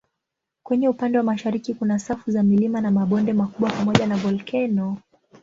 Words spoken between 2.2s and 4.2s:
za milima na mabonde makubwa pamoja na